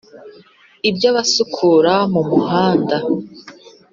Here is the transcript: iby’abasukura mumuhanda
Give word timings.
iby’abasukura 0.89 1.93
mumuhanda 2.13 2.97